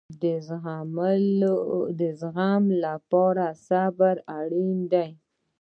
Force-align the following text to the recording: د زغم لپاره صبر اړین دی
د 1.99 2.01
زغم 2.21 2.63
لپاره 2.85 3.45
صبر 3.67 4.15
اړین 4.39 4.77
دی 4.91 5.09